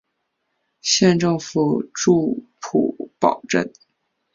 [0.81, 3.71] 县政府驻普保镇。